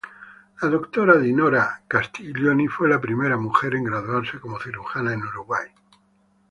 [0.59, 5.67] La doctora Dinorah Castiglioni, fue la primera mujer en graduarse como cirujana en Uruguay.